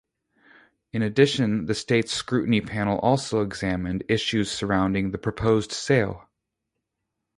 [0.93, 6.27] In addition the States' Scrutiny Panel also examined the issues surrounding the proposed sale.